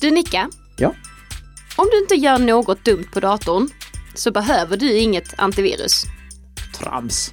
[0.00, 0.94] Du Nicka, Ja,
[1.76, 3.68] om du inte gör något dumt på datorn
[4.14, 6.04] så behöver du inget antivirus.
[6.78, 7.32] trams.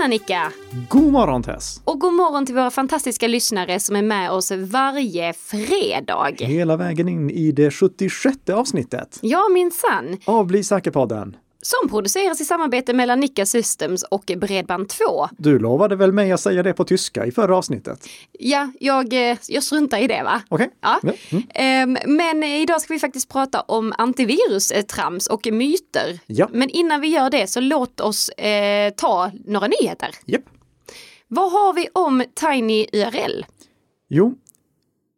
[0.00, 0.52] Tjena Nicka!
[0.88, 1.80] God morgon Tess!
[1.84, 6.34] Och god morgon till våra fantastiska lyssnare som är med oss varje fredag.
[6.38, 10.16] Hela vägen in i det 76 avsnittet Ja, minsann.
[10.24, 11.36] av Bli säker-podden.
[11.62, 15.28] Som produceras i samarbete mellan Nicka Systems och Bredband2.
[15.38, 18.08] Du lovade väl mig att säga det på tyska i förra avsnittet?
[18.32, 20.42] Ja, jag, eh, jag struntar i det va?
[20.48, 20.70] Okej?
[20.80, 21.00] Ja.
[21.02, 21.44] Ja, mm.
[21.54, 26.20] Ehm, Men idag ska vi faktiskt prata om antivirus-trams och myter.
[26.26, 26.48] Ja.
[26.52, 30.10] Men innan vi gör det så låt oss eh, ta några nyheter.
[30.26, 30.42] Japp.
[31.28, 33.44] Vad har vi om TinyURL?
[34.08, 34.34] Jo,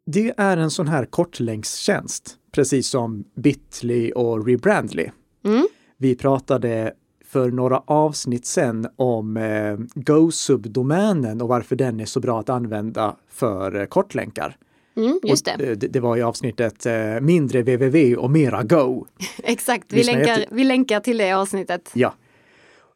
[0.05, 5.09] det är en sån här kortlänkstjänst, precis som Bitly och Rebrandly.
[5.45, 5.67] Mm.
[6.03, 6.93] Vi pratade
[7.25, 13.15] för några avsnitt sen om eh, Go-subdomänen och varför den är så bra att använda
[13.29, 14.57] för eh, kortlänkar.
[14.95, 15.87] Mm, just det, eh, det.
[15.87, 19.05] Det var i avsnittet eh, mindre www och mera Go.
[19.43, 19.93] exakt.
[19.93, 21.91] Vi länkar, vi länkar till det avsnittet.
[21.93, 22.13] Ja.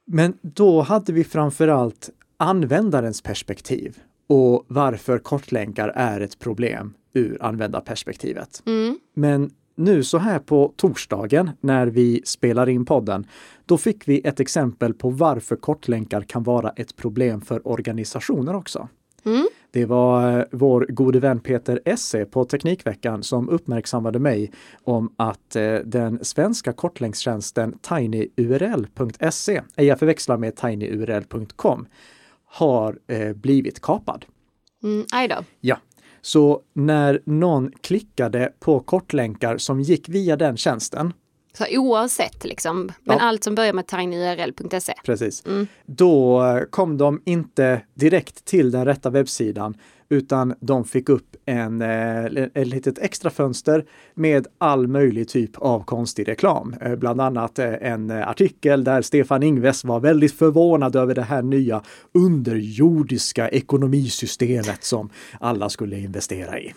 [0.06, 8.64] Men då hade vi framförallt användarens perspektiv och varför kortlänkar är ett problem ur användarperspektivet.
[8.66, 9.00] Mm.
[9.14, 13.28] Men nu så här på torsdagen när vi spelar in podden,
[13.66, 18.88] då fick vi ett exempel på varför kortlänkar kan vara ett problem för organisationer också.
[19.26, 19.48] Mm.
[19.72, 24.52] Det var eh, vår gode vän Peter Esse på Teknikveckan som uppmärksammade mig
[24.84, 31.88] om att eh, den svenska kortlänkstjänsten tinyurl.se, ej att förväxla med tinyurl.com,
[32.46, 34.26] har eh, blivit kapad.
[34.84, 35.06] Mm.
[35.60, 35.78] Ja,
[36.22, 41.14] så när någon klickade på kortlänkar som gick via den tjänsten,
[41.58, 43.24] så oavsett liksom, men Ja.
[43.24, 44.94] allt som börjar med tinyurl.se.
[45.06, 45.68] precis, Mm.
[45.86, 49.78] då kom de inte direkt till den rätta webbsidan
[50.10, 55.84] utan de fick upp en, eh, ett litet extra fönster med all möjlig typ av
[55.84, 56.76] konstig reklam.
[56.82, 61.42] Eh, Bland annat eh, en artikel där Stefan Ingves var väldigt förvånad över det här
[61.42, 61.82] nya
[62.14, 66.74] underjordiska ekonomisystemet som alla skulle investera i.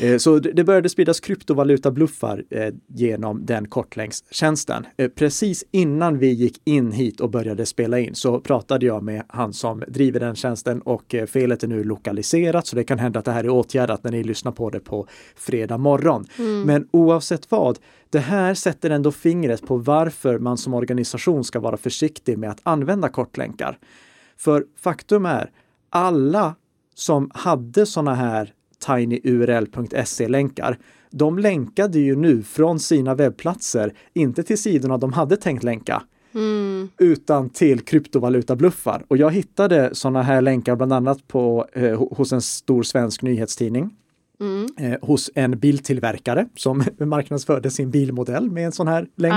[0.00, 4.86] Eh, Så det började spridas kryptovaluta-bluffar eh, genom den kortlänkstjänsten.
[4.96, 9.22] Eh, Precis innan vi gick in hit och började spela in så pratade jag med
[9.28, 13.24] han som driver den tjänsten och felet är nu lokaliserat så det kan hända att
[13.24, 16.26] det här är åtgärdat när ni lyssnar på det på fredag morgon.
[16.66, 17.78] Men oavsett vad,
[18.10, 22.60] det här sätter ändå fingret på varför man som organisation ska vara försiktig med att
[22.62, 23.78] använda kortlänkar.
[24.36, 25.50] För faktum är,
[25.90, 26.54] alla
[26.94, 28.52] som hade sådana här
[28.86, 30.78] tinyurl.se-länkar,
[31.10, 36.02] de länkade ju nu från sina webbplatser, inte till sidorna de hade tänkt länka,
[36.34, 36.88] Mm.
[36.98, 39.04] utan till kryptovalutabluffar.
[39.08, 43.22] Och jag hittade sådana här länkar bland annat på, eh, ho- hos en stor svensk
[43.22, 43.90] nyhetstidning,
[44.40, 44.66] Mm.
[44.78, 49.34] eh, hos en biltillverkare som marknadsförde sin bilmodell med en sån här länk.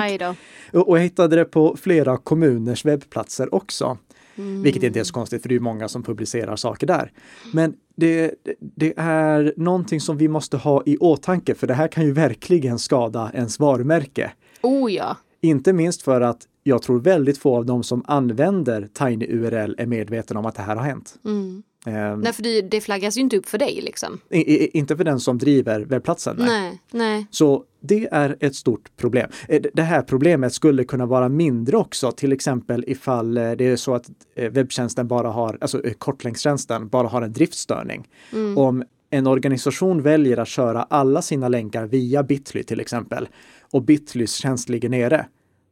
[0.73, 3.97] Och och jag hittade det på flera kommuners webbplatser också.
[4.37, 4.61] Mm.
[4.61, 7.11] Vilket inte är så konstigt för det är många som publicerar saker där.
[7.53, 12.05] Men det, det är någonting som vi måste ha i åtanke för det här kan
[12.05, 14.31] ju verkligen skada ens varumärke.
[14.61, 15.17] Oh ja.
[15.41, 20.39] Inte minst för att jag tror väldigt få av de som använder TinyURL är medvetna
[20.39, 21.15] om att det här har hänt.
[21.25, 21.63] Mm.
[21.85, 24.19] Ehm, Nej, för det, det flaggas ju inte upp för dig liksom.
[24.29, 26.35] i, i, inte för den som driver webbplatsen.
[26.39, 26.47] nej.
[26.47, 27.27] Nej, nej.
[27.31, 29.29] Så det är ett stort problem.
[29.47, 33.75] Eh, Det här problemet skulle kunna vara mindre också, till exempel ifall eh, det är
[33.75, 38.07] så att eh, webbtjänsten bara har, alltså kortlänkstjänsten bara har en driftstörning.
[38.33, 38.57] Mm.
[38.57, 43.27] Om en organisation väljer att köra alla sina länkar via Bitly till exempel
[43.71, 45.25] och Bitlys tjänst ligger nere,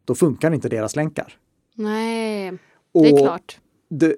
[0.05, 1.33] då funkar inte deras länkar.
[1.75, 2.51] Nej,
[2.93, 3.59] det är Och klart.
[3.89, 4.15] det,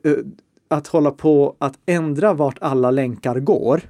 [0.68, 3.82] att hålla på att ändra vart alla länkar går,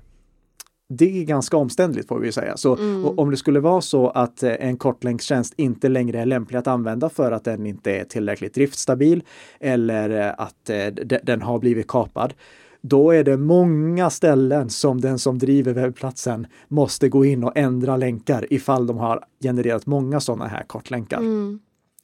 [0.89, 2.57] det är ganska omständligt får vi säga.
[2.57, 3.05] Så Mm.
[3.19, 7.09] om det skulle vara så att eh, en kortlänkstjänst inte längre är lämplig att använda
[7.09, 9.23] för att den inte är tillräckligt driftstabil
[9.59, 12.33] eller eh, att eh, de- den har blivit kapad,
[12.81, 17.97] då är det många ställen som den som driver webbplatsen måste gå in och ändra
[17.97, 21.17] länkar ifall de har genererat många sådana här kortlänkar.
[21.17, 21.59] Mm.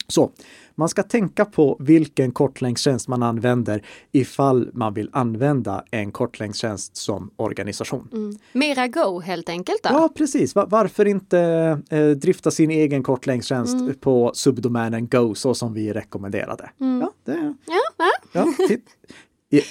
[0.08, 0.32] Så
[0.76, 7.32] man ska tänka på vilken kortlänkstjänst man använder ifall man vill använda en kortlänkstjänst som
[7.36, 8.10] organisation.
[8.14, 8.38] Mm.
[8.54, 9.90] Mera Go helt enkelt då.
[9.90, 10.56] Ja, precis.
[10.56, 11.40] Va- varför inte
[11.90, 16.70] eh, drifta sin egen kortlänkstjänst på subdomänen Go så som vi rekommenderade?
[16.82, 17.02] Mm.
[17.02, 18.12] Ja, det, Ja, ja.
[18.32, 18.86] ja, titt.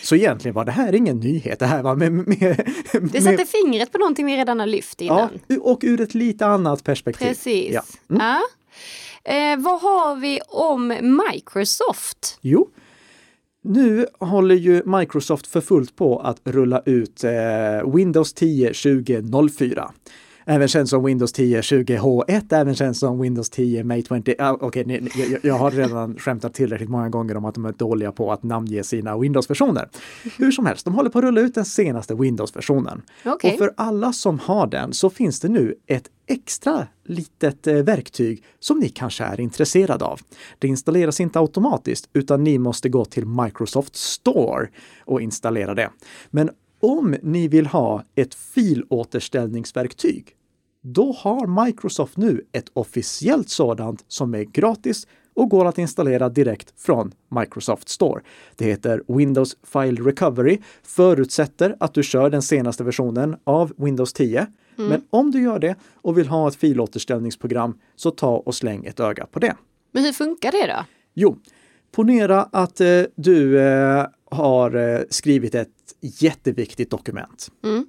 [0.02, 1.58] Så egentligen var det här ingen nyhet.
[1.58, 2.28] Det här var med, med,
[3.12, 5.28] Det sätter fingret på någonting vi redan har lyft innan.
[5.48, 7.26] Ja, och ur ett lite annat perspektiv.
[7.28, 7.70] Precis.
[7.74, 7.82] Ja.
[8.10, 8.22] Mm.
[8.26, 8.40] Ja.
[9.24, 10.88] Eh, vad har vi om
[11.28, 12.38] Microsoft?
[12.40, 12.68] Jo,
[13.62, 19.92] nu håller ju Microsoft för fullt på att rulla ut eh, Windows 10 2004.
[20.44, 24.34] Även känd som Windows 10 20H1, även känd som Windows 10 May 20.
[24.38, 27.72] Ah, Okej, okay, jag, jag, har redan skämtat tillräckligt många gånger om att de är
[27.72, 29.88] dåliga på att namnge sina Windows-versioner.
[30.38, 33.02] Hur som helst, de håller på att rulla ut den senaste Windows-versionen.
[33.24, 33.52] Okay.
[33.52, 38.44] Och för alla som har den så finns det nu ett extra litet eh, verktyg
[38.58, 40.20] som ni kanske är intresserade av.
[40.58, 44.68] Det installeras inte automatiskt utan ni måste gå till Microsoft Store
[45.04, 45.90] och installera det.
[46.30, 46.50] Men
[46.80, 50.36] om ni vill ha ett filåterställningsverktyg,
[50.82, 56.74] då har Microsoft nu ett officiellt sådant som är gratis och går att installera direkt
[56.76, 58.22] från Microsoft Store.
[58.56, 64.46] Det heter Windows File Recovery, förutsätter att du kör den senaste versionen av Windows 10.
[64.80, 64.90] Mm.
[64.90, 69.00] Men om du gör det och vill ha ett filåterställningsprogram så ta och släng ett
[69.00, 69.56] öga på det.
[69.92, 70.84] Men hur funkar det då?
[71.14, 71.38] Jo,
[71.92, 75.68] ponera att eh, du eh, har eh, skrivit ett
[76.00, 77.48] jätteviktigt dokument.
[77.64, 77.86] Mm.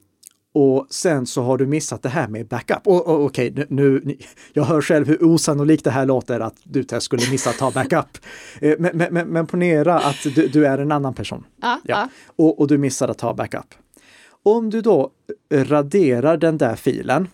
[0.53, 2.87] Och sen så har du missat det här med backup.
[2.87, 4.17] Och, och okej, okay, nu,
[4.53, 7.71] jag hör själv hur osannolikt det här låter att du Tess skulle missa att ta
[7.71, 8.07] backup.
[8.61, 11.43] Eh, men, men, men, men ponera att du, du, är en annan person.
[11.61, 12.09] Ja, ja.
[12.25, 13.73] Och, och, du missar att ta backup.
[14.43, 15.11] Om du då
[15.51, 17.27] raderar den där filen,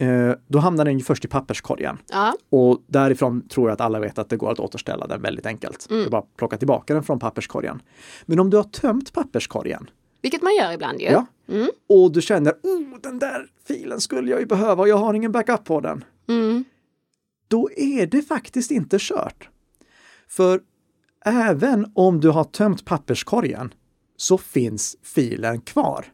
[0.00, 1.98] eh, då hamnar den ju först i papperskorgen.
[2.10, 2.34] Ja.
[2.50, 5.86] Och därifrån tror jag att alla vet att det går att återställa den väldigt enkelt.
[5.90, 6.02] Mm.
[6.02, 7.82] Det är bara att plocka tillbaka den från papperskorgen.
[8.26, 9.90] Men om du har tömt papperskorgen,
[10.22, 11.06] vilket man gör ibland ju.
[11.06, 11.26] Ja.
[11.48, 11.68] Mm.
[11.88, 15.32] Och du känner, oh, den där filen skulle jag ju behöva och jag har ingen
[15.32, 16.04] backup på den.
[16.28, 16.64] Mm.
[17.48, 19.48] Då är det faktiskt inte kört.
[20.28, 20.60] För
[21.24, 23.74] även om du har tömt papperskorgen
[24.18, 26.06] så finns filen kvar.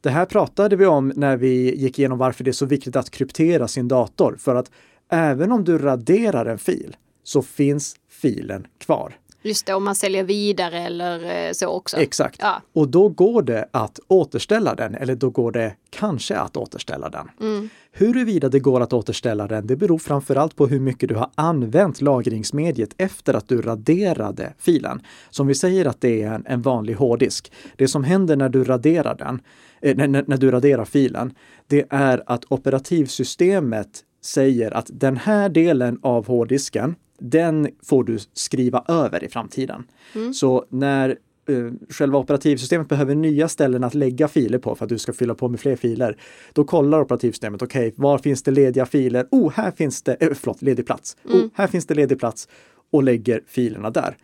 [0.00, 3.10] Det här pratade vi om när vi gick igenom varför det är så viktigt att
[3.10, 4.36] kryptera sin dator.
[4.38, 4.70] För att
[5.08, 9.14] även om du raderar en fil så finns filen kvar.
[9.42, 11.96] Just det, om man säljer vidare eller eh, så också.
[11.96, 12.36] Exakt.
[12.40, 12.62] Ja.
[12.72, 17.30] Och då går det att återställa den, eller då går det kanske att återställa den.
[17.40, 17.68] Mm.
[17.92, 22.00] Huruvida det går att återställa den, det beror framförallt på hur mycket du har använt
[22.00, 25.02] lagringsmediet efter att du raderade filen.
[25.30, 27.52] Som vi säger att det är en, en vanlig hårddisk.
[27.76, 29.40] Det som händer när du raderar den,
[29.82, 31.34] eh, när, när du raderar filen,
[31.66, 38.84] det är att operativsystemet säger att den här delen av hårddisken, den får du skriva
[38.88, 39.84] över i framtiden.
[40.14, 40.34] Mm.
[40.34, 41.16] Så när
[41.50, 45.34] uh, själva operativsystemet behöver nya ställen att lägga filer på för att du ska fylla
[45.34, 46.16] på med fler filer,
[46.52, 49.26] då kollar operativsystemet, okej, okay, var finns det lediga filer?
[49.30, 51.16] Oh, här finns det, äh, förlåt, ledig plats.
[51.24, 51.38] Mm.
[51.38, 52.48] Oh, här finns det ledig plats
[52.92, 54.16] och lägger filerna där.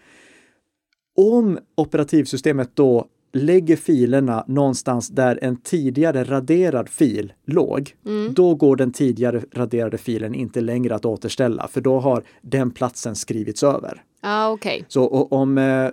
[1.16, 8.34] Om operativsystemet då lägger filerna någonstans där en tidigare raderad fil låg, mm.
[8.34, 13.16] då går den tidigare raderade filen inte längre att återställa, för då har den platsen
[13.16, 14.02] skrivits över.
[14.22, 14.82] Ah, okay.
[14.88, 15.88] Så om, eh,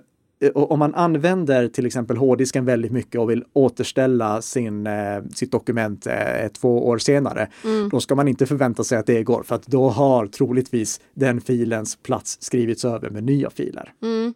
[0.54, 6.08] om man använder till exempel hårddisken väldigt mycket och vill återställa sin, eh, sitt dokument
[6.08, 7.90] eh, två år senare, mm.
[7.90, 11.42] då ska man inte förvänta sig att det går, för att då har troligtvis den
[11.42, 13.94] filens plats skrivits över med nya filer.
[14.02, 14.34] Mm.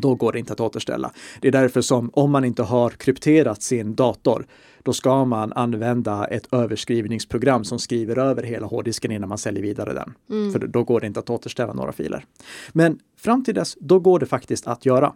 [0.00, 1.12] Då går det inte att återställa.
[1.40, 4.46] Det är därför som om man inte har krypterat sin dator,
[4.82, 9.92] då ska man använda ett överskrivningsprogram som skriver över hela hårddisken innan man säljer vidare
[9.92, 10.14] den.
[10.30, 10.52] Mm.
[10.52, 12.24] För då går det inte att återställa några filer.
[12.72, 15.12] Men fram till dess, då går det faktiskt att göra.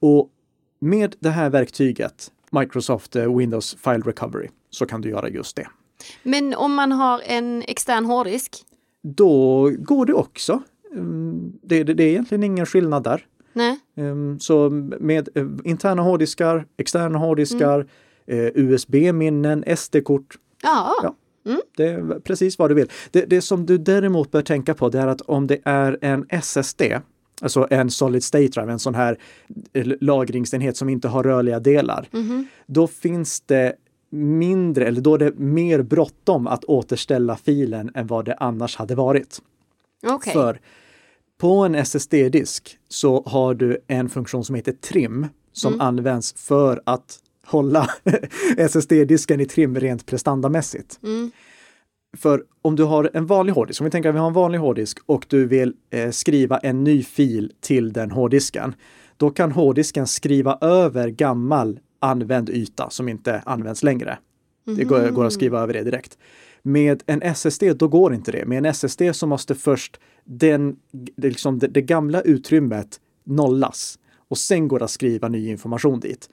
[0.00, 0.30] Och
[0.78, 5.66] med det här verktyget, Microsoft eh, Windows File Recovery, så kan du göra just det.
[6.22, 8.64] Men om man har en extern hårddisk?
[9.02, 10.62] Då går det också.
[10.92, 13.26] Mm, det, det, det är egentligen ingen skillnad där.
[13.52, 13.78] Nej.
[14.00, 17.86] Um, så med uh, interna hårddiskar, externa hårddiskar,
[18.26, 18.44] mm.
[18.44, 20.38] uh, USB-minnen, SD-kort.
[20.62, 20.94] Ja.
[21.02, 21.14] ja.
[21.46, 21.60] Mm.
[21.76, 22.90] Det är precis vad du vill.
[23.10, 26.26] Det, det som du däremot bör tänka på det är att om det är en
[26.28, 26.82] SSD,
[27.42, 29.18] alltså en solid state drive, en sån här
[29.72, 32.46] eh, lagringsenhet som inte har rörliga delar, mm.
[32.66, 33.74] då finns det
[34.10, 38.94] mindre, eller då är det mer bråttom att återställa filen än vad det annars hade
[38.94, 39.38] varit.
[40.14, 40.32] Okay.
[40.32, 40.60] För
[41.40, 45.86] på en SSD-disk så har du en funktion som heter trim som Mm.
[45.86, 47.90] används för att hålla
[48.56, 50.98] SSD-disken i trim rent prestandamässigt.
[51.02, 51.30] Mm.
[52.16, 54.58] För om du har en vanlig hårddisk, om vi tänker att vi har en vanlig
[54.58, 58.74] hårddisk och du vill eh, skriva en ny fil till den hårddisken,
[59.16, 64.18] då kan hårddisken skriva över gammal använd yta som inte används längre.
[64.76, 66.18] Det går, går att skriva över det direkt.
[66.62, 68.46] Med en SSD, då går inte det.
[68.46, 70.00] Med en SSD så måste först
[70.30, 70.76] den,
[71.16, 76.00] det, liksom det, det gamla utrymmet nollas och sen går det att skriva ny information
[76.00, 76.30] dit.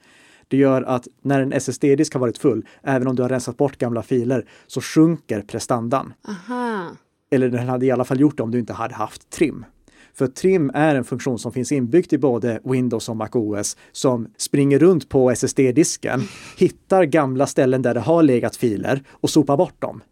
[0.48, 3.78] Det gör att när en SSD-disk har varit full, även om du har rensat bort
[3.78, 6.12] gamla filer, så sjunker prestandan.
[6.28, 6.90] Aha.
[7.30, 9.64] Eller den hade i alla fall gjort det om du inte hade haft trim.
[10.14, 14.78] För trim är en funktion som finns inbyggt i både Windows och MacOS som springer
[14.78, 16.20] runt på SSD-disken,
[16.56, 20.02] hittar gamla ställen där det har legat filer och sopar bort dem.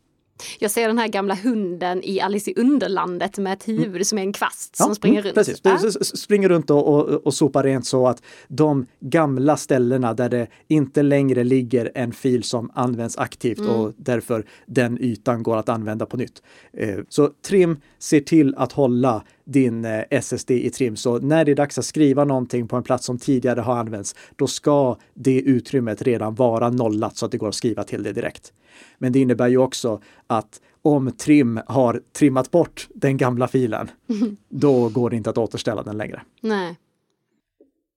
[0.58, 4.04] Jag ser den här gamla hunden i Alice i Underlandet med ett huvud mm.
[4.04, 5.34] som är en kvast som ja, springer runt.
[5.34, 5.90] Precis, ja.
[6.02, 11.02] springer runt och, och, och sopar rent så att de gamla ställena där det inte
[11.02, 13.70] längre ligger en fil som används aktivt mm.
[13.70, 16.42] och därför den ytan går att använda på nytt.
[16.72, 20.96] Eh, så Trim ser till att hålla din eh, SSD i trim.
[20.96, 24.14] Så när det är dags att skriva någonting på en plats som tidigare har använts,
[24.36, 28.12] då ska det utrymmet redan vara nollat så att det går att skriva till det
[28.12, 28.52] direkt.
[28.98, 33.90] Men det innebär ju också att om Trim har trimmat bort den gamla filen,
[34.48, 36.22] då går det inte att återställa den längre.
[36.40, 36.76] Nej.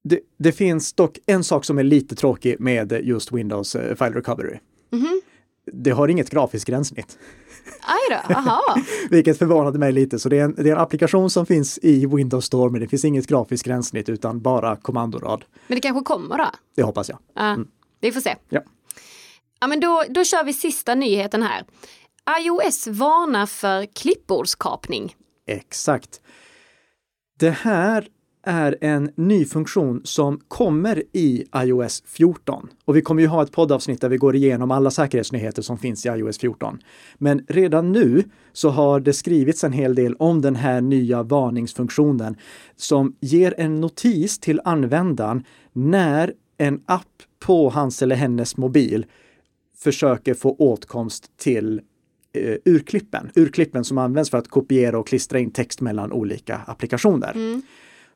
[0.03, 4.11] Det, det, finns dock en sak som är lite tråkig med just Windows uh, File
[4.11, 4.57] Recovery.
[5.73, 7.17] Det har inget grafiskt gränssnitt.
[7.81, 8.61] Aj då, aha.
[9.09, 10.19] Vilket förvånade mig lite.
[10.19, 12.87] Så det är, en, det är en applikation som finns i Windows Store, men det
[12.87, 15.45] finns inget grafiskt gränssnitt utan bara kommandorad.
[15.67, 16.49] Men det kanske kommer då?
[16.75, 17.17] Det hoppas jag.
[17.33, 17.67] Ja, mm.
[18.01, 18.35] Vi får se.
[18.49, 18.61] Ja.
[19.59, 21.65] Ja, men då, då kör vi sista nyheten här.
[22.39, 25.15] iOS varnar för klippbordskapning.
[25.47, 26.21] Exakt.
[27.39, 28.07] Det här
[28.49, 32.69] är en ny funktion som kommer i iOS 14.
[32.85, 36.05] Och vi kommer ju ha ett poddavsnitt där vi går igenom alla säkerhetsnyheter som finns
[36.05, 36.79] i iOS 14.
[37.17, 42.35] Men redan nu så har det skrivits en hel del om den här nya varningsfunktionen
[42.75, 49.05] som ger en notis till användaren när en app på hans eller hennes mobil
[49.77, 51.81] försöker få åtkomst till
[52.33, 53.31] eh, urklippen.
[53.35, 57.31] Urklippen som används för att kopiera och klistra in text mellan olika applikationer.
[57.35, 57.61] Mm.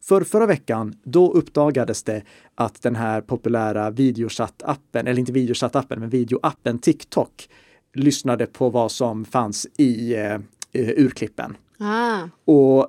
[0.03, 2.23] För förra veckan, då uppdagades det
[2.55, 7.49] att den här populära videochattappen, eller inte videochattappen, men videoappen TikTok
[7.93, 10.39] lyssnade på vad som fanns i eh,
[10.73, 11.57] urklippen.
[11.79, 12.19] Ah.
[12.45, 12.87] Och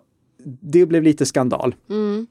[0.60, 1.74] det blev lite skandal.
[1.90, 2.26] Mm.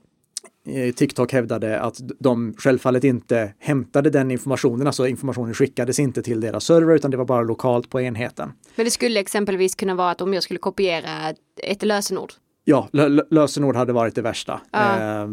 [0.67, 6.39] Eh, TikTok hävdade att de självfallet inte hämtade den informationen, alltså informationen skickades inte till
[6.41, 8.51] deras server utan det var bara lokalt på enheten.
[8.75, 12.33] Men det skulle exempelvis kunna vara att om jag skulle kopiera ett lösenord
[12.65, 12.89] Ja,
[13.29, 14.61] lösenord hade varit det värsta.
[14.71, 15.21] Ja.
[15.21, 15.27] Eh,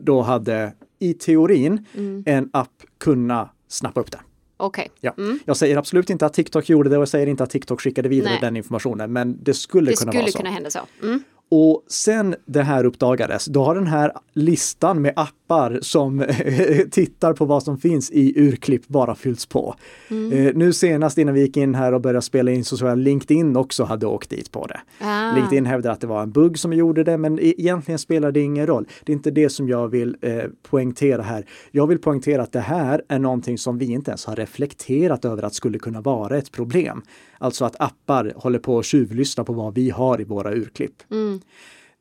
[0.00, 2.22] då hade i teorin mm.
[2.26, 4.20] en app kunna snappa upp det.
[4.58, 4.88] Okay.
[5.00, 5.14] Ja.
[5.18, 5.38] Mm.
[5.44, 8.08] Jag säger absolut inte att TikTok gjorde det och jag säger inte att TikTok skickade
[8.08, 8.40] vidare Nej.
[8.40, 10.38] den informationen, men det skulle det kunna skulle vara så.
[10.38, 10.80] Kunna hända så.
[11.02, 11.22] Mm.
[11.48, 15.39] Och sen det här uppdagades, då har den här listan med appar
[15.80, 16.24] som
[16.90, 19.74] tittar på vad som finns i urklipp bara fyllts på.
[20.08, 20.32] Mm.
[20.32, 22.98] Eh, nu senast innan vi gick in här och började spela in så såg jag
[22.98, 24.80] LinkedIn också hade åkt dit på det.
[25.00, 25.34] Ah.
[25.34, 28.40] LinkedIn hävdade att det var en bugg som gjorde det, men e-, egentligen spelar det
[28.40, 28.86] ingen roll.
[29.04, 31.46] Det är inte det som jag vill eh, poängtera här.
[31.70, 35.42] Jag vill poängtera att det här är någonting som vi inte ens har reflekterat över
[35.42, 37.02] att skulle kunna vara ett problem.
[37.38, 40.94] Alltså att appar håller på att tjuvlyssna på vad vi har i våra urklipp.
[41.10, 41.40] Mm.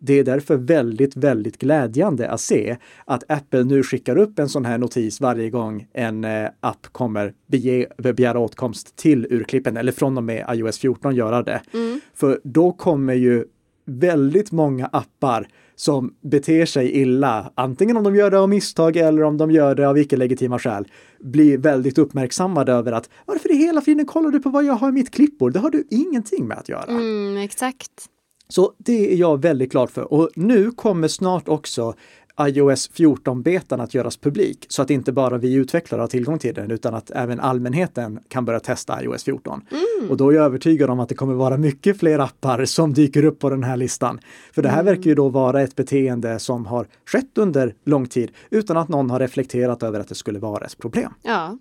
[0.01, 4.65] Det är därför väldigt, väldigt glädjande att se att Apple nu skickar upp en sån
[4.65, 10.17] här notis varje gång en eh, app kommer bege, begära åtkomst till urklippen eller från
[10.17, 11.61] och med iOS 14 göra det.
[11.73, 11.99] Mm.
[12.13, 13.45] För då kommer ju
[13.85, 19.23] väldigt många appar som beter sig illa, antingen om de gör det av misstag eller
[19.23, 20.87] om de gör det av icke-legitima skäl,
[21.19, 24.89] blir väldigt uppmärksammade över att varför i hela friden kollar du på vad jag har
[24.89, 25.53] i mitt klippbord?
[25.53, 26.91] Det har du ingenting med att göra.
[26.91, 28.09] Mm, exakt.
[28.53, 30.13] Så det är jag väldigt glad för.
[30.13, 31.95] Och nu kommer snart också
[32.41, 36.71] iOS 14-betan att göras publik så att inte bara vi utvecklare har tillgång till den
[36.71, 39.61] utan att även allmänheten kan börja testa iOS 14.
[39.71, 40.11] Mm.
[40.11, 43.25] Och då är jag övertygad om att det kommer vara mycket fler appar som dyker
[43.25, 44.19] upp på den här listan.
[44.51, 44.85] För det här mm.
[44.85, 49.09] verkar ju då vara ett beteende som har skett under lång tid utan att någon
[49.09, 51.13] har reflekterat över att det skulle vara ett problem.
[51.21, 51.57] Ja.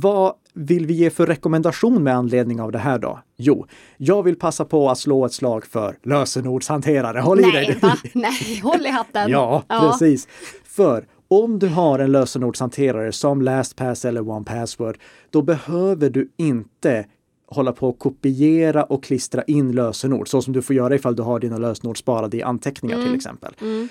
[0.00, 3.18] Vad vill vi ge för rekommendation med anledning av det här då?
[3.36, 7.20] Jo, jag vill passa på att slå ett slag för lösenordshanterare.
[7.20, 7.78] Håll Nej, i dig!
[7.82, 7.96] Va?
[8.14, 9.30] Nej, håll i hatten!
[9.30, 10.28] ja, ja, precis.
[10.64, 14.98] För om du har en lösenordshanterare som LastPass eller OnePassword,
[15.30, 17.06] då behöver du inte
[17.46, 21.22] hålla på att kopiera och klistra in lösenord så som du får göra ifall du
[21.22, 23.06] har dina lösenord sparade i anteckningar mm.
[23.06, 23.54] till exempel.
[23.60, 23.88] Mm.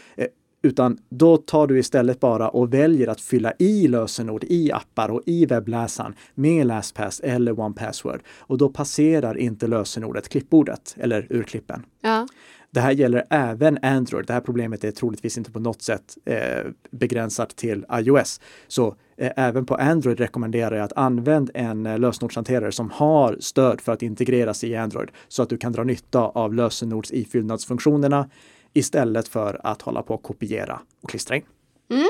[0.62, 5.22] Utan då tar du istället bara och väljer att fylla i lösenord i appar och
[5.26, 8.22] i webbläsaren med LastPass eller OnePassword.
[8.38, 11.86] Och då passerar inte lösenordet klippbordet eller urklippen.
[12.02, 12.28] Ja.
[12.72, 14.26] Det här gäller även Android.
[14.26, 18.42] Det här problemet är troligtvis inte på något sätt eh, begränsat till iOS.
[18.68, 23.82] Så eh, även på Android rekommenderar jag att använda en eh, lösenordshanterare som har stöd
[23.82, 28.30] för att integreras i Android så att du kan dra nytta av lösenordsifyllnadsfunktionerna
[28.78, 31.44] istället för att hålla på och kopiera och klistra in.
[31.90, 32.10] Mm.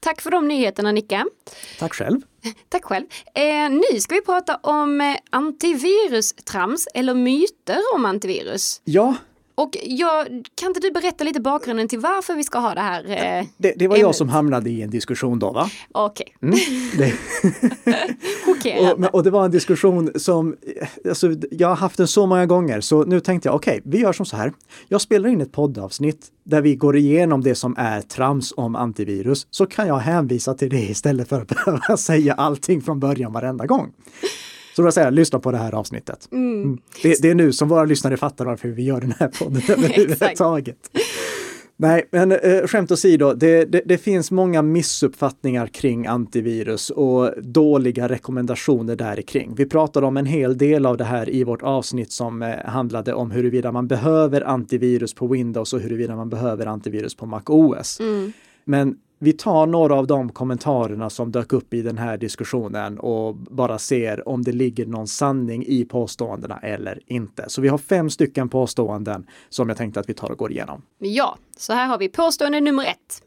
[0.00, 1.26] Tack för de nyheterna Nicka.
[1.78, 2.20] Tack själv.
[2.68, 3.04] Tack själv.
[3.34, 8.80] Eh, nu ska vi prata om eh, antivirustrams eller myter om antivirus.
[8.84, 9.14] Ja,
[9.62, 13.04] Och jag, kan inte du berätta lite bakgrunden till varför vi ska ha det här?
[13.38, 14.16] Eh, det, det var jag ämnet?
[14.16, 15.70] som hamnade i en diskussion då va?
[15.92, 16.58] Okej, Mm,
[16.98, 17.12] det,
[18.46, 19.08] chockerande.
[19.08, 20.56] och, och det var en diskussion som,
[21.08, 24.12] alltså, jag har haft den så många gånger så nu tänkte jag okej, vi gör
[24.12, 24.52] som så här.
[24.88, 29.46] Jag spelar in ett poddavsnitt där vi går igenom det som är trams om antivirus
[29.50, 33.66] så kan jag hänvisa till det istället för att behöva säga allting från början varenda
[33.66, 33.92] gång.
[34.76, 36.28] Så då säger jag, lyssna på det här avsnittet.
[36.32, 36.78] Mm.
[37.02, 40.90] Det, det är nu som våra lyssnare fattar varför vi gör den här podden överhuvudtaget.
[41.76, 48.08] Nej, men eh, skämt åsido, det, det, det finns många missuppfattningar kring antivirus och dåliga
[48.08, 49.54] rekommendationer där kring.
[49.54, 53.14] Vi pratade om en hel del av det här i vårt avsnitt som eh, handlade
[53.14, 58.00] om huruvida man behöver antivirus på Windows och huruvida man behöver antivirus på Mac OS.
[58.64, 63.34] Men vi tar några av de kommentarerna som dök upp i den här diskussionen och
[63.34, 67.44] bara ser om det ligger någon sanning i påståendena eller inte.
[67.48, 70.82] Så vi har fem stycken påståenden som jag tänkte att vi tar och går igenom.
[70.98, 73.22] Ja, så här har vi påstående nummer ett.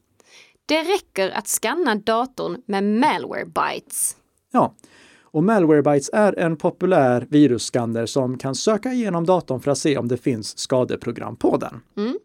[0.65, 4.15] Det räcker att scanna datorn med malware bytes.
[4.51, 4.75] Ja,
[5.21, 10.07] och Malwarebytes är en populär virusskanner som kan söka igenom datorn för att se om
[10.07, 11.81] det finns skadeprogram på den.
[11.97, 12.17] Mm.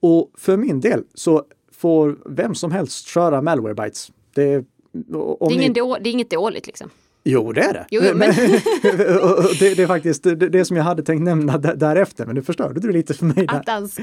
[0.00, 1.44] Och för min del så
[1.84, 4.10] får vem som helst köra Malwarebytes.
[4.34, 6.90] Det, Det är, ni- då, det är inget dåligt liksom.
[7.24, 7.86] Jo, det är det.
[7.90, 8.30] Jo, men-
[9.58, 12.80] det, det är faktiskt det, det som jag hade tänkt nämna därefter, men nu förstörde
[12.80, 13.54] du lite för mig där.
[13.60, 13.96] Attans.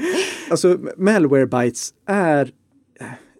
[0.50, 2.50] Alltså, Malwarebytes är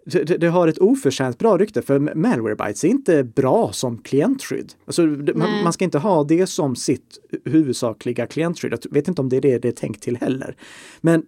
[0.05, 4.73] det, det- det har ett oförtjänt bra rykte för Malwarebytes är inte bra som klientskydd.
[4.85, 8.73] Alltså, det, man, man ska inte ha det som sitt huvudsakliga klientskydd.
[8.73, 10.55] Jag vet inte om det är det det är tänkt till heller.
[11.01, 11.23] Men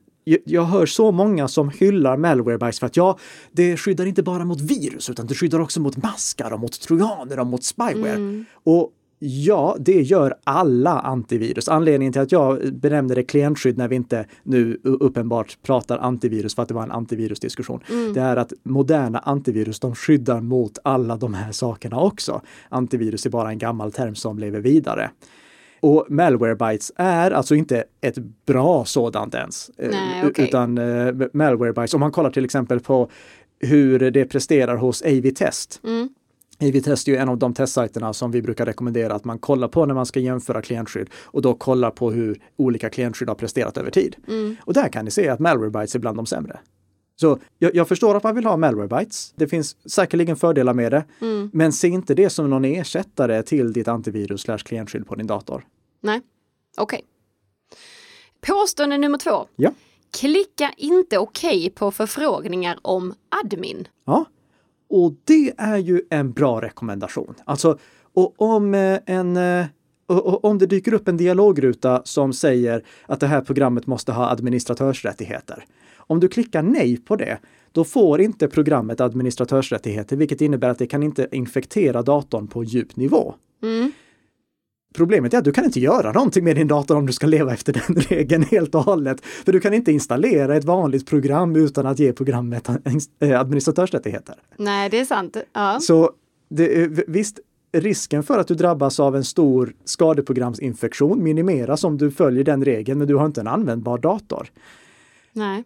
[0.46, 3.18] jag, hör så många som hyllar Malwarebytes för att ja,
[3.52, 7.40] det skyddar inte bara mot virus utan det skyddar också mot maskar och mot trojaner
[7.40, 8.44] och mot spyware.
[8.64, 11.70] Och Ja, det gör alla antivirus.
[11.70, 16.62] Anledningen till att jag benämner det klientskydd när vi inte nu uppenbart pratar antivirus för
[16.62, 17.80] att det var en antivirusdiskussion.
[18.14, 22.42] Det är att moderna antivirus, de skyddar mot alla de här sakerna också.
[22.70, 25.10] Antivirus är bara en gammal term som lever vidare.
[25.86, 29.72] Och Malwarebytes är alltså inte ett bra sådant ens.
[29.78, 30.46] Eh, Nej, okej.
[30.46, 33.10] Utan eh, Malwarebytes, om man kollar till exempel på
[33.60, 35.82] hur det presterar hos AV-test.
[35.84, 36.10] Mm.
[36.62, 39.86] AV-test är ju en av de testsajterna som vi brukar rekommendera att man kollar på
[39.86, 43.92] när man ska jämföra klientskydd och då kollar på hur olika klientskydd har presterat över
[43.92, 44.16] tid.
[44.28, 44.56] Mm.
[44.62, 46.60] Och där kan ni se att Malwarebytes är bland de sämre.
[47.16, 49.34] Så jag, jag förstår att man vill ha Malwarebytes.
[49.36, 51.06] Det finns säkerligen fördelar med det.
[51.22, 51.50] Mm.
[51.54, 55.66] Men se inte det som någon ersättare till ditt antivirus slash klientskydd på din dator.
[56.02, 56.22] Nej,
[56.78, 57.02] okej.
[58.42, 59.46] Påstående nummer två.
[59.56, 59.72] Ja.
[60.20, 63.88] Klicka inte okej på förfrågningar om admin.
[64.06, 64.26] Ja,
[64.90, 67.36] och det är ju en bra rekommendation.
[67.46, 67.78] Alltså,
[68.14, 69.66] och om eh, en eh,
[70.08, 74.30] och om det dyker upp en dialogruta som säger att det här programmet måste ha
[74.30, 75.66] administratörsrättigheter.
[76.08, 77.40] Om du klickar nej på det,
[77.72, 82.96] då får inte programmet administratörsrättigheter, vilket innebär att det kan inte infektera datorn på djup
[82.96, 83.36] nivå.
[83.64, 83.92] Mm.
[84.94, 87.54] Problemet är att du kan inte göra någonting med din dator om du ska leva
[87.54, 89.26] efter den regeln helt och hållet.
[89.26, 92.70] För du kan inte installera ett vanligt program utan att ge programmet
[93.20, 94.36] eh, administratörsrättigheter.
[94.58, 95.38] Nej, det är sant.
[95.54, 95.80] Ja.
[95.80, 96.12] Så
[96.50, 97.40] det, visst,
[97.72, 103.00] risken för att du drabbas av en stor skadeprogramsinfektion minimeras om du följer den regeln,
[103.00, 104.48] men du har inte en användbar dator.
[105.34, 105.64] Nej.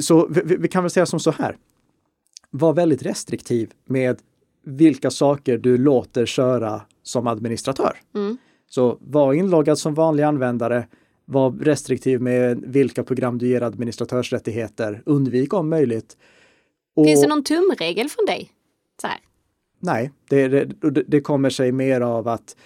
[0.00, 1.56] Så vi, vi- kan väl säga som så här.
[2.50, 4.20] Var väldigt restriktiv med
[4.64, 7.96] vilka saker du låter köra som administratör.
[8.14, 8.38] Mm.
[8.68, 10.86] Så var inloggad som vanlig användare.
[11.24, 15.02] Var restriktiv med vilka program du ger administratörsrättigheter.
[15.06, 16.16] Undvik om möjligt.
[16.96, 18.50] Och, Finns det någon tumregel från dig?
[19.00, 19.18] Så här.
[19.84, 22.56] Nej, det, det, det- kommer sig mer av att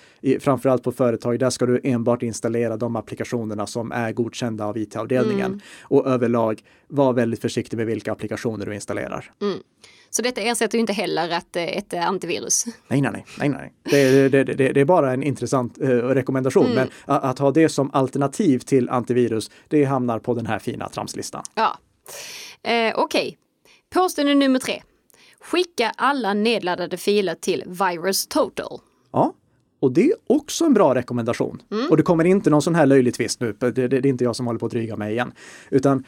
[0.40, 5.46] framförallt på företag, där ska du enbart installera de applikationerna som är godkända av IT-avdelningen.
[5.46, 5.60] Mm.
[5.82, 9.30] Och överlag, var väldigt försiktig med vilka applikationer du installerar.
[10.10, 12.64] Så detta ersätter ju inte heller att, eh, ett eh, antivirus.
[12.88, 13.72] Nej, nej, nej, nej.
[13.90, 16.74] Det, det, det, det, är bara en intressant eh, rekommendation.
[16.74, 20.88] Men att, att ha det som alternativ till antivirus, det hamnar på den här fina
[20.88, 21.42] tramslistan.
[21.54, 21.78] Ja.
[22.70, 23.38] Eh, Okej.
[23.94, 24.82] Påstående nummer tre.
[25.40, 28.80] Skicka alla nedladdade filer till Virus Total.
[29.12, 29.34] Ja,
[29.80, 31.62] och det är också en bra rekommendation.
[31.90, 34.24] Och det kommer inte någon sån här löjlig twist nu, det, det, det är inte
[34.24, 35.32] jag som håller på att dryga mig igen.
[35.70, 36.04] Utan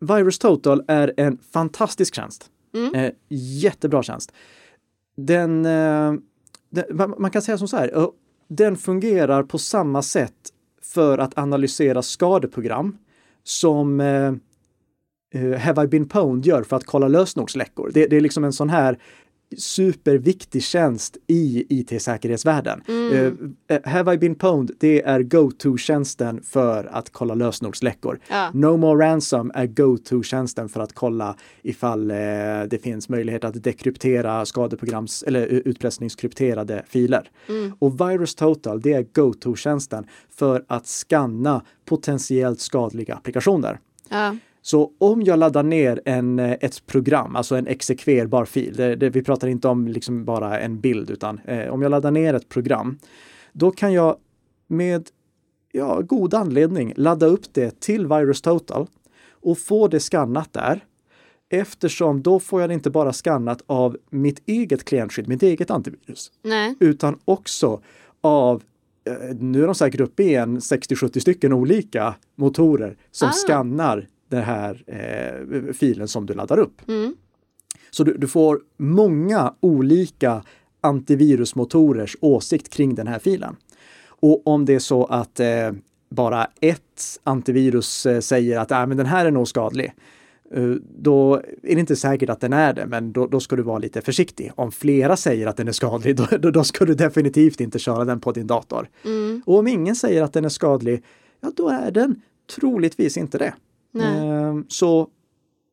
[0.00, 2.50] Virus Total är en fantastisk tjänst.
[2.94, 4.32] Eh, jättebra tjänst.
[5.16, 6.14] Den, eh,
[6.70, 8.08] den, man man kan säga som så här, eh,
[8.48, 12.98] den fungerar på samma sätt för att analysera skadeprogram
[13.42, 14.32] som eh,
[15.34, 17.90] eh, Have I been pwned gör för att kolla lösenordsläckor.
[17.94, 18.98] Det, det är liksom en sån här
[19.58, 22.82] superviktig tjänst i IT-säkerhetsvärlden.
[22.88, 23.54] Mm.
[23.72, 28.20] Uh, Have I been pwned, det är go-to-tjänsten för att kolla lösenordsläckor.
[28.28, 28.50] Ja.
[28.54, 32.16] No More Ransom är go-to-tjänsten för att kolla ifall eh,
[32.70, 37.30] det finns möjlighet att dekryptera skadeprograms eller utpressningskrypterade filer.
[37.48, 37.72] Mm.
[37.78, 43.78] Och Virus Total, det är go-to-tjänsten för att skanna potentiellt skadliga applikationer.
[44.08, 44.36] Ja.
[44.66, 49.10] Så om jag laddar ner en, eh, ett program, alltså en exekverbar fil, det, det,
[49.10, 52.48] vi pratar inte om liksom bara en bild, utan eh, om jag laddar ner ett
[52.48, 52.98] program,
[53.52, 54.16] då kan jag
[54.66, 55.08] med
[55.72, 58.86] ja, god anledning ladda upp det till Virus Total
[59.30, 60.84] och få det skannat där.
[61.50, 66.32] Eftersom då får jag det inte bara skannat av mitt eget klientskydd, mitt eget antivirus,
[66.42, 66.74] Nej.
[66.80, 67.80] utan också
[68.20, 68.62] av
[69.06, 73.32] eh, nu är de säkert uppe i en 60-70 stycken olika motorer som Ah.
[73.32, 76.88] skannar den här eh, filen som du laddar upp.
[76.88, 77.14] Mm.
[77.90, 80.42] Så du, du får många olika
[80.80, 83.56] antivirusmotorers åsikt kring den här filen.
[84.06, 85.72] Och om det är så att eh,
[86.10, 89.92] bara ett antivirus eh, säger att äh, men den här är nog skadlig,
[90.54, 93.62] eh, då är det inte säkert att den är det, men då, då ska du
[93.62, 94.52] vara lite försiktig.
[94.54, 98.04] Om flera säger att den är skadlig, då, då, då ska du definitivt inte köra
[98.04, 98.88] den på din dator.
[99.04, 99.42] Mm.
[99.46, 101.02] Och om ingen säger att den är skadlig,
[101.40, 102.22] ja då är den
[102.56, 103.54] troligtvis inte det.
[104.00, 105.08] Ehm, Så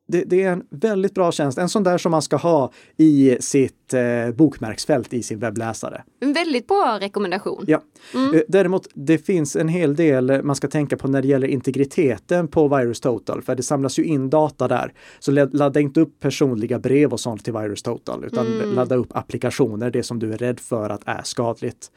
[0.08, 3.36] det, det är en väldigt bra tjänst, en sån där som man ska ha i
[3.40, 6.02] sitt eh, bokmärksfält i sin webbläsare.
[6.20, 7.64] En väldigt bra rekommendation.
[7.66, 7.82] Ja.
[8.14, 8.34] Mm.
[8.34, 12.48] Eh, Däremot, det finns en hel del man ska tänka på när det gäller integriteten
[12.48, 14.92] på Virus Total, för det samlas ju in data där.
[15.18, 18.74] Så lad- ladda inte upp personliga brev och sånt till Virus Total, utan Mm.
[18.74, 21.90] ladda upp applikationer, det som du är rädd för att är skadligt.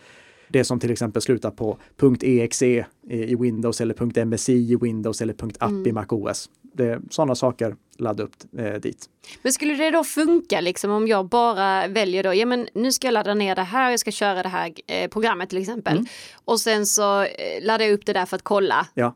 [0.55, 1.77] Det som till exempel slutar på
[2.21, 5.95] .exe i i Windows eller .msi i Windows eller .app i Mm.
[5.95, 6.49] MacOS.
[6.61, 9.09] Det är sådana saker, ladda upp eh, dit.
[9.41, 13.07] Men skulle det då funka liksom om jag bara väljer då, ja men nu ska
[13.07, 15.93] jag ladda ner det här, jag ska köra det här eh, programmet till exempel.
[15.93, 16.05] Mm.
[16.45, 17.27] Och sen så eh,
[17.61, 18.87] laddar jag upp det där för att kolla.
[18.93, 19.15] Ja.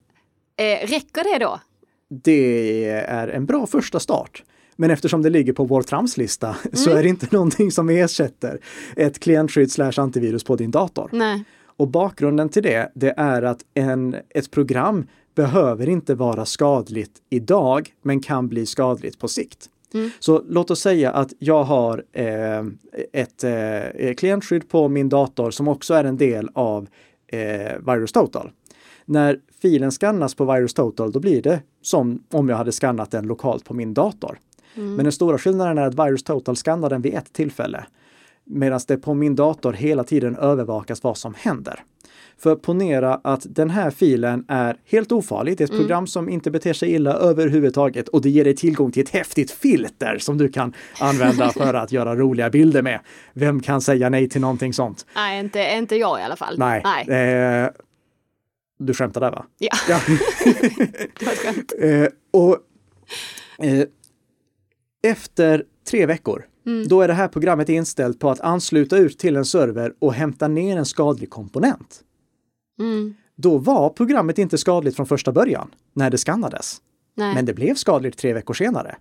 [0.57, 1.59] Eh, räcker det då?
[2.23, 4.43] Det är en bra första start.
[4.79, 6.99] Men eftersom det ligger på vår tramslista så Mm.
[6.99, 8.59] är det inte någonting som ersätter
[8.95, 11.09] ett klientskydd slash antivirus på din dator.
[11.11, 11.43] Nej.
[11.65, 17.89] Och bakgrunden till det, det är att en, ett program behöver inte vara skadligt idag,
[18.01, 19.69] men kan bli skadligt på sikt.
[19.93, 20.09] Mm.
[20.19, 22.65] Så låt oss säga att jag har eh,
[23.13, 26.87] ett eh, klientskydd på min dator som också är en del av
[27.27, 27.39] eh,
[27.87, 28.51] Virus Total.
[29.05, 33.27] När filen skannas på Virus Total, då blir det som om jag hade skannat den
[33.27, 34.39] lokalt på min dator.
[34.75, 34.95] Mm.
[34.95, 37.85] Men den stora skillnaden är att Virus Total skannar den vid ett tillfälle.
[38.45, 41.83] Medan det på min dator hela tiden övervakas vad som händer.
[42.37, 45.57] För ponera att den här filen är helt ofarlig.
[45.57, 45.81] Det är ett Mm.
[45.83, 49.51] program som inte beter sig illa överhuvudtaget och det ger dig tillgång till ett häftigt
[49.51, 52.99] filter som du kan använda för att göra roliga bilder med.
[53.33, 55.05] Vem kan säga nej till någonting sånt?
[55.15, 56.55] Nej, inte, inte jag i alla fall.
[56.59, 56.81] Nej.
[57.07, 57.63] Nej.
[57.63, 57.69] Eh,
[58.79, 59.45] du skämtar där va?
[59.57, 59.99] Ja, Ja.
[61.19, 61.73] det var skönt.
[61.79, 62.57] Eh, och
[63.65, 63.83] eh,
[65.03, 66.87] efter tre veckor, Mm.
[66.87, 70.47] då är det här programmet inställt på att ansluta ut till en server och hämta
[70.47, 72.01] ner en skadlig komponent.
[72.79, 73.15] Mm.
[73.35, 76.77] Då var programmet inte skadligt från första början, när det skannades.
[77.15, 77.35] Nej.
[77.35, 78.97] Men det blev skadligt tre veckor senare.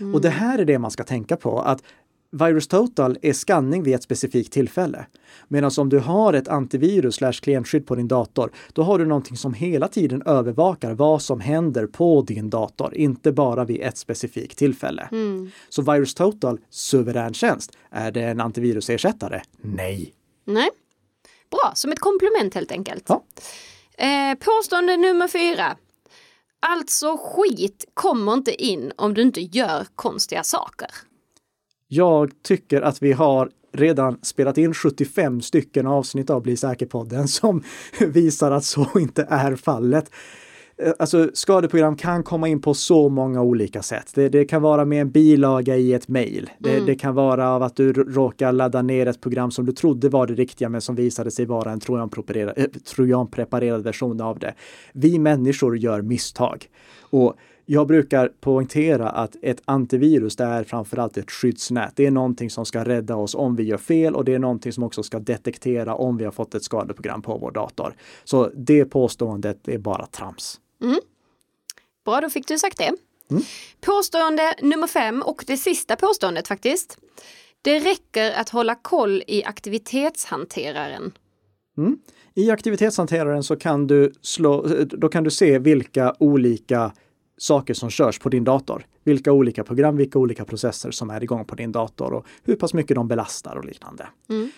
[0.00, 0.14] Mm.
[0.14, 1.82] Och det här är det man ska tänka på, att
[2.32, 5.06] Virus Total är skanning vid ett specifikt tillfälle.
[5.48, 9.36] Medan om du har ett antivirus slash klientskydd på din dator, då har du någonting
[9.36, 14.58] som hela tiden övervakar vad som händer på din dator, inte bara vid ett specifikt
[14.58, 15.08] tillfälle.
[15.12, 15.50] Mm.
[15.68, 17.76] Så Virus Total, suverän tjänst.
[17.90, 19.42] Är det en antivirusersättare?
[19.60, 20.14] Nej.
[20.44, 20.70] Nej.
[21.50, 23.04] Bra, som ett komplement helt enkelt.
[23.08, 23.24] Ja.
[24.04, 25.76] Eh, påstående nummer fyra.
[26.60, 30.90] Alltså skit kommer inte in om du inte gör konstiga saker.
[31.92, 37.62] Jag tycker att vi har redan spelat in 75 stycken avsnitt av Bli säker-podden som
[38.08, 40.10] visar att så inte är fallet.
[40.82, 44.12] Eh, Alltså skadeprogram kan komma in på så många olika sätt.
[44.14, 46.50] Det, det kan vara med en bilaga i ett mejl.
[46.58, 46.86] Det, Mm.
[46.86, 50.26] det kan vara av att du råkar ladda ner ett program som du trodde var
[50.26, 54.54] det riktiga men som visade sig vara en trojanpreparerad, äh, trojanpreparerad version av det.
[54.92, 56.66] Vi människor gör misstag.
[57.00, 57.34] Och
[57.72, 61.92] jag brukar poängtera att ett antivirus det är framförallt ett skyddsnät.
[61.96, 64.72] Det är någonting som ska rädda oss om vi gör fel och det är någonting
[64.72, 67.94] som också ska detektera om vi har fått ett skadeprogram på vår dator.
[68.24, 70.60] Så det påståendet är bara trams.
[72.04, 72.92] Bra, då fick du sagt det.
[73.30, 73.42] Mm.
[73.80, 76.98] Påstående nummer fem och det sista påståendet faktiskt.
[77.62, 81.12] Det räcker att hålla koll i aktivitetshanteraren.
[82.34, 86.92] I aktivitetshanteraren så kan du slå, då kan du se vilka olika
[87.42, 88.86] saker som körs på din dator.
[89.04, 92.74] Vilka olika program, vilka olika processer som är igång på din dator och hur pass
[92.74, 94.06] mycket de belastar och liknande.
[94.28, 94.50] Mm.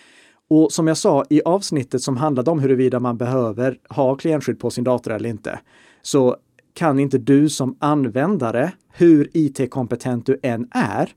[0.48, 4.70] Och som jag sa i avsnittet som handlade om huruvida man behöver ha klientskydd på
[4.70, 5.60] sin dator eller inte,
[6.02, 6.36] så
[6.74, 11.10] kan inte du som användare, hur IT-kompetent du än är,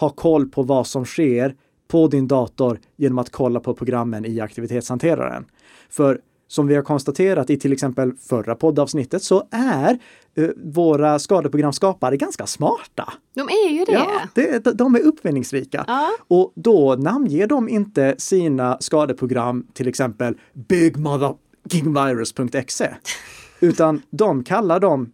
[0.00, 1.54] ha koll på vad som sker
[1.88, 5.44] på din dator genom att kolla på programmen i aktivitetshanteraren.
[5.88, 9.98] För som vi har konstaterat i till exempel förra poddavsnittet så är
[10.34, 13.12] eh, våra skadeprogramskapare ganska smarta.
[13.34, 13.92] De är ju det.
[13.92, 15.84] Ja, det, de är uppfinningsrika.
[15.86, 16.10] Ja.
[16.28, 22.96] Och då namnger de inte sina skadeprogram till exempel bigmotherkingvirus.exe
[23.60, 25.12] utan de kallar dem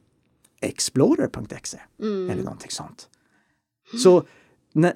[0.61, 2.31] explorer.exe Mm.
[2.31, 3.09] eller någonting sånt.
[4.03, 4.23] Så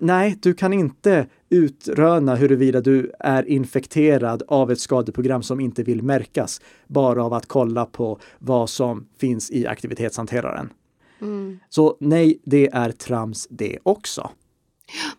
[0.00, 6.02] nej, du kan inte utröna huruvida du är infekterad av ett skadeprogram som inte vill
[6.02, 10.72] märkas bara av att kolla på vad som finns i aktivitetshanteraren.
[11.20, 11.58] Mm.
[11.68, 14.30] Så nej, det är trams det också.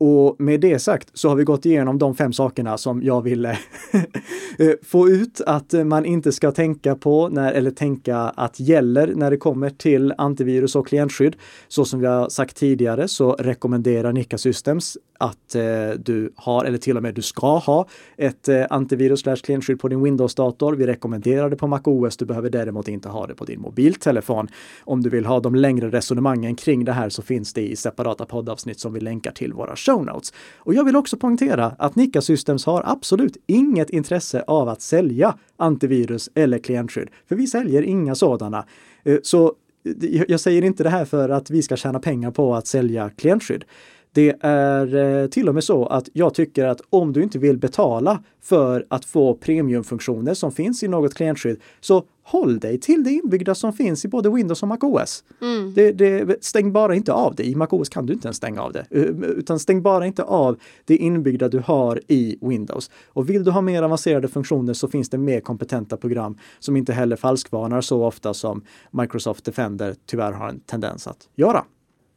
[0.00, 3.50] Och med det sagt så har vi gått igenom de fem sakerna som jag ville
[4.58, 9.14] eh, få ut att eh, man inte ska tänka på när, eller tänka att gäller
[9.14, 11.36] när det kommer till antivirus och klientskydd.
[11.68, 16.78] Så som vi har sagt tidigare så rekommenderar Nika Systems att eh, du har, eller
[16.78, 20.72] till och med du ska ha, ett eh, antivirus slash klientskydd på din Windows-dator.
[20.72, 22.16] Vi rekommenderar det på MacOS.
[22.16, 24.48] Du behöver däremot inte ha det på din mobiltelefon.
[24.84, 28.26] Om du vill ha de längre resonemangen kring det här så finns det i separata
[28.26, 30.32] poddavsnitt som vi länkar till våra show notes.
[30.56, 35.38] Och jag vill också poängtera att Nika Systems har absolut inget intresse av att sälja
[35.56, 38.64] antivirus eller klientskydd, för vi säljer inga sådana.
[39.04, 39.54] Eh, så
[40.02, 43.10] eh, jag säger inte det här för att vi ska tjäna pengar på att sälja
[43.10, 43.64] klientskydd.
[44.12, 47.58] Det är eh, till och med så att jag tycker att om du inte vill
[47.58, 53.10] betala för att få premiumfunktioner som finns i något klientskydd, så håll dig till det
[53.10, 55.24] inbyggda som finns i både Windows och MacOS.
[55.40, 55.74] Mm.
[55.74, 57.46] Det, det, stäng bara inte av det.
[57.46, 58.86] I MacOS kan du inte ens stänga av det.
[58.90, 62.90] Eh, Utan stäng bara inte av det inbyggda du har i Windows.
[63.06, 66.92] Och vill du ha mer avancerade funktioner så finns det mer kompetenta program som inte
[66.92, 71.64] heller falskvarnar så ofta som Microsoft Defender tyvärr har en tendens att göra.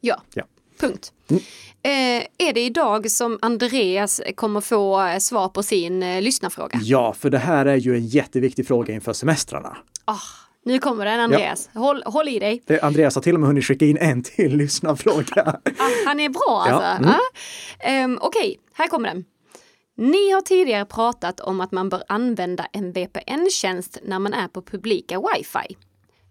[0.00, 0.22] Ja.
[0.34, 0.44] Ja.
[0.80, 1.12] Punkt.
[1.30, 1.42] Mm.
[1.82, 6.80] Eh, är det idag som Andreas kommer få eh, svar på sin eh, lyssnarfråga?
[6.82, 9.76] Ja, för det här är ju en jätteviktig fråga inför semestrarna.
[10.04, 10.18] Ah,
[10.64, 11.70] nu kommer den Andreas.
[11.74, 12.62] Håll, håll i dig.
[12.82, 15.60] Andreas har till och med hunnit skicka in en till lyssnarfråga.
[15.78, 17.02] Ah, han är bra Ja, alltså.
[17.02, 17.10] mm.
[17.10, 17.20] Ah.
[17.88, 19.24] Ehm, Okej, här kommer den.
[19.96, 24.62] Ni har tidigare pratat om att man bör använda en VPN-tjänst när man är på
[24.62, 25.76] publika wifi.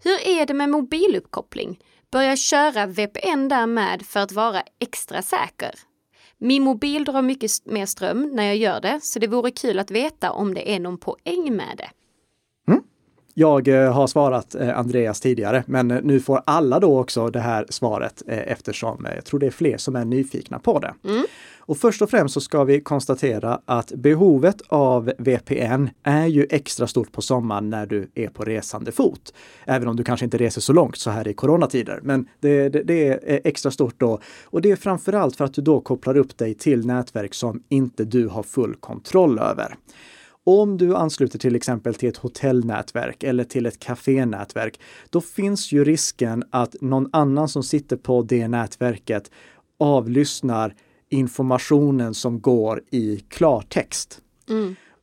[0.03, 1.79] Hur är det med mobiluppkoppling?
[2.11, 5.71] Bör jag köra VPN där med för att vara extra säker?
[6.37, 9.91] Min mobil drar mycket mer ström när jag gör det, så det vore kul att
[9.91, 11.89] veta om det är någon poäng med det.
[13.35, 17.39] Jag eh, har svarat eh, Andreas tidigare, men eh, nu får alla då också det
[17.39, 20.93] här svaret eftersom jag tror det är fler som är nyfikna på det.
[21.65, 26.87] Och först och främst så ska vi konstatera att behovet av VPN är ju extra
[26.87, 29.33] stort på sommaren när du är på resande fot.
[29.65, 31.99] Även om du kanske inte reser så långt så här i coronatider.
[32.03, 34.19] Men det, det, det är extra stort då.
[34.43, 38.05] Och det är framförallt för att du då kopplar upp dig till nätverk som inte
[38.05, 39.75] du har full kontroll över.
[40.45, 44.79] Om du ansluter till exempel till ett hotellnätverk eller till ett kafénätverk,
[45.09, 49.31] då finns ju risken att någon annan som sitter på det nätverket
[49.79, 50.75] avlyssnar
[51.09, 54.21] informationen som går i klartext.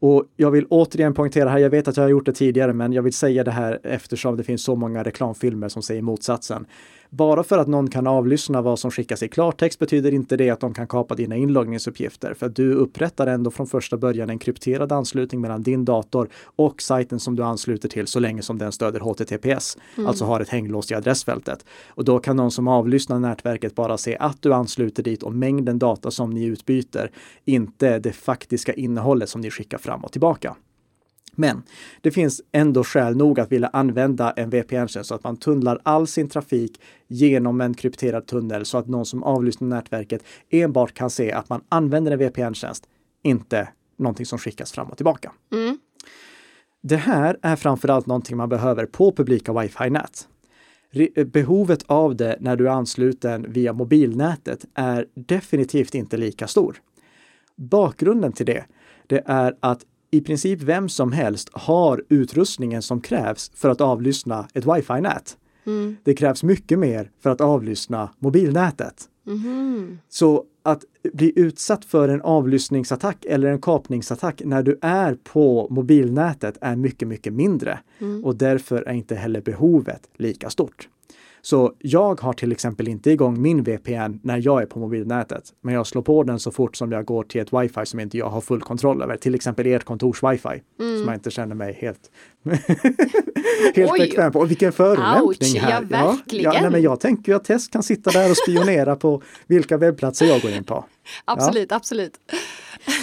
[0.01, 2.93] Och jag vill återigen poängtera här, jag vet att jag har gjort det tidigare, men
[2.93, 6.67] jag vill säga det här eftersom det finns så många reklamfilmer som säger motsatsen.
[7.13, 10.61] Bara för att någon kan avlyssna vad som skickas i klartext betyder inte det att
[10.61, 15.41] de kan kapa dina inloggningsuppgifter, för du upprättar ändå från första början en krypterad anslutning
[15.41, 19.79] mellan din dator och sajten som du ansluter till så länge som den stöder HTTPS,
[20.07, 21.65] alltså har ett hänglås i adressfältet.
[21.89, 25.79] Och då kan någon som avlyssnar nätverket bara se att du ansluter dit och mängden
[25.79, 27.11] data som ni utbyter,
[27.45, 30.57] inte det faktiska innehållet som ni skickar fram och tillbaka.
[31.37, 31.63] Men
[32.01, 36.07] det finns ändå skäl nog att vilja använda en VPN-tjänst så att man tunnlar all
[36.07, 41.33] sin trafik genom en krypterad tunnel så att någon som avlyssnar nätverket enbart kan se
[41.33, 42.85] att man använder en VPN-tjänst,
[43.23, 45.33] inte någonting som skickas fram och tillbaka.
[46.83, 50.29] Det här är framförallt någonting man behöver på publika wifi-nät.
[51.27, 56.77] Behovet av det när du är ansluten via mobilnätet är definitivt inte lika stor.
[57.57, 58.65] Bakgrunden till det,
[59.07, 64.49] det är att i princip vem som helst har utrustningen som krävs för att avlyssna
[64.55, 65.37] ett wifi-nät.
[66.05, 69.05] Det krävs mycket mer för att avlyssna mobilnätet.
[69.27, 69.99] Mhm.
[70.09, 76.59] Så att bli utsatt för en avlyssningsattack eller en kapningsattack när du är på mobilnätet
[76.61, 77.79] är mycket, mycket mindre.
[77.99, 78.25] Mm.
[78.25, 80.89] Och därför är inte heller behovet lika stort.
[81.43, 85.75] Så jag har till exempel inte igång min VPN när jag är på mobilnätet, men
[85.75, 88.29] jag slår på den så fort som jag går till ett wifi som inte jag
[88.29, 92.11] har full kontroll över, till exempel ert kontors wifi, som jag inte känner mig helt,
[92.75, 93.89] helt Mm.
[93.93, 93.99] Oj.
[94.01, 94.39] bekväm på.
[94.39, 95.87] Och vilken förolämpning Ouch, här!
[95.91, 96.53] ja, verkligen.
[96.63, 100.41] nej, men jag tänker att Tess kan sitta där och spionera på vilka webbplatser jag
[100.43, 100.85] går in på.
[101.25, 102.13] Absolut, absolut.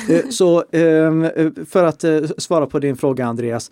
[0.10, 3.72] Eh, Så ehm, eh, för att eh, svara på din fråga Andreas.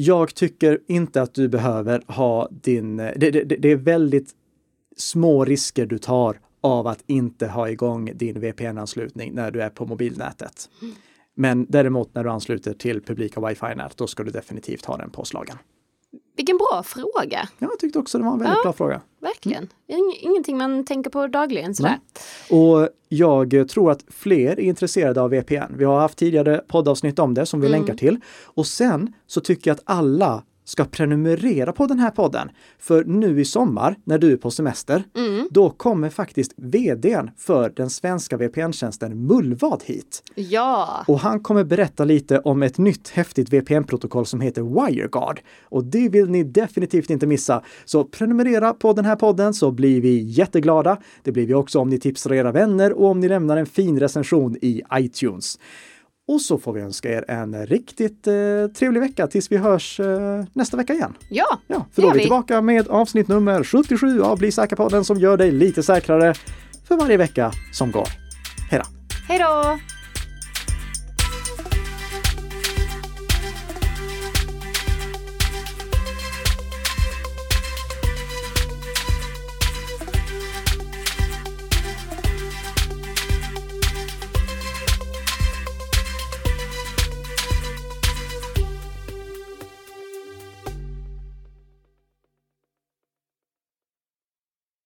[0.00, 4.30] Jag tycker inte att du behöver ha din, eh, det, det, det är väldigt
[4.96, 9.86] små risker du tar av att inte ha igång din VPN-anslutning när du är på
[9.86, 10.70] mobilnätet.
[11.34, 15.56] Men däremot när du ansluter till publika wifi-nät, då ska du definitivt ha den påslagen.
[16.38, 18.62] Vilken bra fråga, Ja, jag tyckte också det var en väldigt Ja.
[18.62, 19.00] bra fråga.
[19.20, 19.64] verkligen.
[19.88, 21.98] Ing- Ingenting man tänker på dagligen sådär.
[22.50, 25.74] Och jag tror att fler är intresserade av VPN.
[25.76, 27.78] Vi har haft tidigare poddavsnitt om det som vi Mm.
[27.80, 28.20] länkar till.
[28.44, 32.48] Och sen så tycker jag att alla ska prenumerera på den här podden.
[32.78, 35.48] För nu i sommar, när du är på semester, Mm.
[35.50, 40.22] då kommer faktiskt vdn för den svenska VPN-tjänsten Mullvad hit.
[40.34, 45.40] Ja, Och han kommer berätta lite om ett nytt häftigt VPN-protokoll som heter WireGuard.
[45.62, 47.62] Och det vill ni definitivt inte missa.
[47.84, 50.96] Så prenumerera på den här podden så blir vi jätteglada.
[51.22, 54.00] Det blir vi också om ni tipsar era vänner och om ni lämnar en fin
[54.00, 55.58] recension i iTunes.
[56.28, 58.34] Och så får vi önska er en riktigt eh,
[58.78, 61.14] trevlig vecka tills vi hörs eh, nästa vecka igen.
[61.30, 62.24] ja, Ja, för då är vi vi.
[62.24, 66.34] tillbaka med avsnitt nummer 77 av Bli säker-podden som gör dig lite säkrare
[66.88, 68.08] för varje vecka som går.
[68.70, 68.86] Hej då!
[69.28, 69.78] hej då!